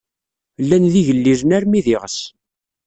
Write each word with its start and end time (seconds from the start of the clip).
Llan 0.63 0.85
d 0.91 0.93
igellilen 1.01 1.55
armi 1.57 1.79
d 1.85 1.87
iɣes. 1.95 2.17